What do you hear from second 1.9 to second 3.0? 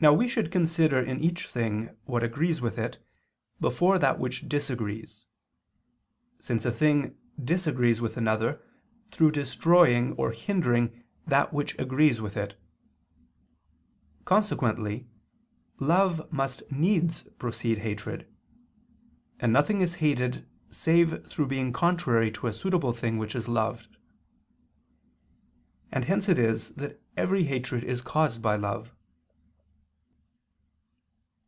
what agrees with it,